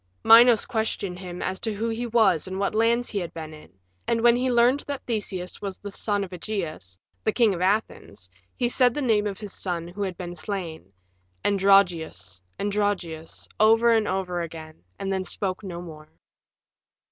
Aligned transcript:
Minos 0.23 0.65
questioned 0.65 1.19
him 1.19 1.43
as 1.43 1.59
to 1.59 1.75
who 1.75 1.89
he 1.89 2.07
was 2.07 2.47
and 2.47 2.57
what 2.57 2.73
lands 2.73 3.07
he 3.09 3.19
had 3.19 3.31
been 3.35 3.53
in, 3.53 3.71
and 4.07 4.21
when 4.21 4.35
he 4.35 4.49
learned 4.51 4.79
that 4.87 5.05
Theseus 5.05 5.61
was 5.61 5.77
the 5.77 5.91
son 5.91 6.23
of 6.23 6.31
Ægeus, 6.31 6.97
the 7.23 7.31
King 7.31 7.53
of 7.53 7.61
Athens, 7.61 8.27
he 8.57 8.67
said 8.67 8.95
the 8.95 9.01
name 9.03 9.27
of 9.27 9.39
his 9.39 9.53
son 9.53 9.87
who 9.87 10.01
had 10.01 10.17
been 10.17 10.35
slain, 10.35 10.91
"Androgeus, 11.45 12.41
Androgeus," 12.59 13.47
over 13.59 13.91
and 13.93 14.07
over 14.07 14.41
again, 14.41 14.83
and 14.97 15.13
then 15.13 15.23
spoke 15.23 15.63
no 15.63 15.83
more. 15.83 16.09